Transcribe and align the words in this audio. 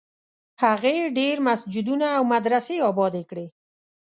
هغې 0.63 0.95
ډېر 1.19 1.35
مسجدونه 1.47 2.07
او 2.17 2.23
مدرسې 2.33 2.75
ابادي 2.89 3.23
کړې. 3.29 3.47